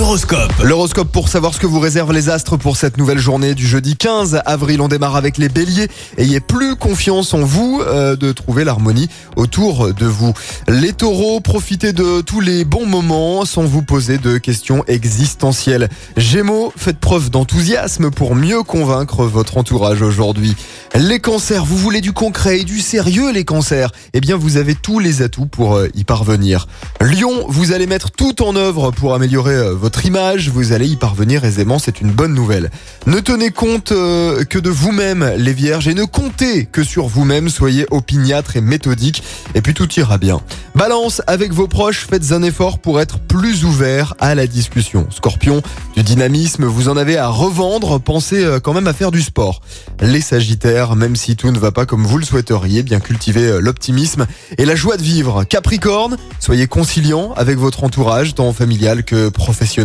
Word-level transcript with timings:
Horoscope. 0.00 0.52
L'horoscope 0.62 1.10
pour 1.10 1.28
savoir 1.28 1.54
ce 1.54 1.58
que 1.58 1.66
vous 1.66 1.80
réservent 1.80 2.12
les 2.12 2.28
astres 2.30 2.56
pour 2.56 2.76
cette 2.76 2.98
nouvelle 2.98 3.18
journée 3.18 3.54
du 3.54 3.66
jeudi 3.66 3.96
15 3.96 4.42
avril. 4.46 4.80
On 4.80 4.86
démarre 4.86 5.16
avec 5.16 5.38
les 5.38 5.48
béliers. 5.48 5.88
Ayez 6.16 6.38
plus 6.40 6.76
confiance 6.76 7.34
en 7.34 7.40
vous 7.40 7.82
euh, 7.84 8.14
de 8.14 8.30
trouver 8.30 8.64
l'harmonie 8.64 9.08
autour 9.34 9.92
de 9.92 10.06
vous. 10.06 10.32
Les 10.68 10.92
taureaux, 10.92 11.40
profitez 11.40 11.92
de 11.92 12.20
tous 12.20 12.40
les 12.40 12.64
bons 12.64 12.86
moments 12.86 13.44
sans 13.44 13.62
vous 13.62 13.82
poser 13.82 14.18
de 14.18 14.38
questions 14.38 14.84
existentielles. 14.86 15.88
Gémeaux, 16.16 16.72
faites 16.76 16.98
preuve 16.98 17.30
d'enthousiasme 17.30 18.10
pour 18.10 18.36
mieux 18.36 18.62
convaincre 18.62 19.24
votre 19.24 19.56
entourage 19.56 20.02
aujourd'hui. 20.02 20.54
Les 20.94 21.18
cancers, 21.18 21.64
vous 21.64 21.76
voulez 21.76 22.00
du 22.00 22.12
concret 22.12 22.60
et 22.60 22.64
du 22.64 22.80
sérieux 22.80 23.32
les 23.32 23.44
cancers 23.44 23.90
Eh 24.14 24.20
bien 24.20 24.36
vous 24.36 24.58
avez 24.58 24.74
tous 24.74 25.00
les 25.00 25.22
atouts 25.22 25.46
pour 25.46 25.76
euh, 25.76 25.88
y 25.94 26.04
parvenir. 26.04 26.66
Lion, 27.00 27.46
vous 27.48 27.72
allez 27.72 27.86
mettre 27.86 28.10
tout 28.10 28.42
en 28.42 28.54
œuvre 28.54 28.92
pour 28.92 29.14
améliorer 29.14 29.54
euh, 29.54 29.74
votre 29.88 30.04
image, 30.04 30.50
vous 30.50 30.72
allez 30.72 30.86
y 30.86 30.96
parvenir 30.96 31.46
aisément, 31.46 31.78
c'est 31.78 32.02
une 32.02 32.10
bonne 32.10 32.34
nouvelle. 32.34 32.70
Ne 33.06 33.20
tenez 33.20 33.50
compte 33.50 33.92
euh, 33.92 34.44
que 34.44 34.58
de 34.58 34.68
vous-même 34.68 35.32
les 35.38 35.54
vierges 35.54 35.88
et 35.88 35.94
ne 35.94 36.04
comptez 36.04 36.66
que 36.66 36.84
sur 36.84 37.06
vous-même, 37.06 37.48
soyez 37.48 37.86
opiniâtre 37.90 38.58
et 38.58 38.60
méthodique 38.60 39.22
et 39.54 39.62
puis 39.62 39.72
tout 39.72 39.90
ira 39.94 40.18
bien. 40.18 40.42
Balance, 40.74 41.22
avec 41.26 41.54
vos 41.54 41.68
proches, 41.68 42.06
faites 42.06 42.32
un 42.32 42.42
effort 42.42 42.80
pour 42.80 43.00
être 43.00 43.18
plus 43.18 43.64
ouvert 43.64 44.12
à 44.20 44.34
la 44.34 44.46
discussion. 44.46 45.06
Scorpion, 45.10 45.62
du 45.96 46.02
dynamisme, 46.02 46.66
vous 46.66 46.90
en 46.90 46.98
avez 46.98 47.16
à 47.16 47.28
revendre, 47.28 47.98
pensez 47.98 48.44
euh, 48.44 48.60
quand 48.60 48.74
même 48.74 48.88
à 48.88 48.92
faire 48.92 49.10
du 49.10 49.22
sport. 49.22 49.62
Les 50.02 50.20
sagittaires, 50.20 50.96
même 50.96 51.16
si 51.16 51.34
tout 51.34 51.50
ne 51.50 51.58
va 51.58 51.72
pas 51.72 51.86
comme 51.86 52.04
vous 52.04 52.18
le 52.18 52.26
souhaiteriez, 52.26 52.82
bien 52.82 53.00
cultiver 53.00 53.46
euh, 53.46 53.60
l'optimisme 53.60 54.26
et 54.58 54.66
la 54.66 54.76
joie 54.76 54.98
de 54.98 55.02
vivre. 55.02 55.44
Capricorne, 55.44 56.18
soyez 56.40 56.66
conciliant 56.66 57.32
avec 57.38 57.56
votre 57.56 57.84
entourage, 57.84 58.34
tant 58.34 58.52
familial 58.52 59.02
que 59.02 59.30
professionnel. 59.30 59.77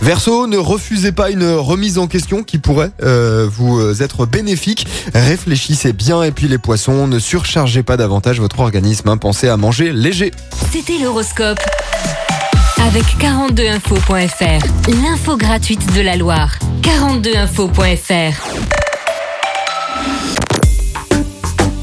Verseau, 0.00 0.46
ne 0.46 0.56
refusez 0.56 1.12
pas 1.12 1.30
une 1.30 1.44
remise 1.54 1.98
en 1.98 2.06
question 2.06 2.42
qui 2.42 2.58
pourrait 2.58 2.90
euh, 3.02 3.48
vous 3.50 4.02
être 4.02 4.26
bénéfique. 4.26 4.86
Réfléchissez 5.14 5.92
bien 5.92 6.22
et 6.22 6.30
puis 6.32 6.48
les 6.48 6.58
poissons, 6.58 7.06
ne 7.06 7.18
surchargez 7.18 7.82
pas 7.82 7.96
davantage 7.96 8.40
votre 8.40 8.60
organisme. 8.60 9.08
hein. 9.08 9.16
Pensez 9.16 9.48
à 9.48 9.56
manger 9.56 9.92
léger. 9.92 10.32
C'était 10.72 10.98
l'horoscope. 10.98 11.58
Avec 12.86 13.04
42info.fr, 13.20 14.66
l'info 15.02 15.36
gratuite 15.36 15.94
de 15.94 16.00
la 16.00 16.16
Loire. 16.16 16.58
42info.fr. 16.82 18.34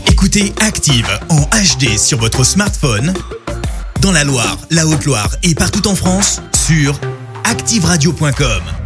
Écoutez 0.09 0.53
Active 0.61 1.07
en 1.29 1.41
HD 1.41 1.97
sur 1.97 2.17
votre 2.17 2.43
smartphone, 2.43 3.13
dans 4.01 4.11
la 4.11 4.23
Loire, 4.23 4.57
la 4.71 4.87
Haute-Loire 4.87 5.29
et 5.43 5.53
partout 5.53 5.87
en 5.87 5.95
France, 5.95 6.41
sur 6.65 6.99
activeradio.com. 7.45 8.84